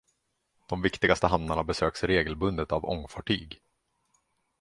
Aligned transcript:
De 0.67 0.81
viktigaste 0.81 1.27
hamnarna 1.27 1.63
besöks 1.63 2.03
regelbundet 2.03 2.71
av 2.71 2.85
ångfartyg. 2.85 3.61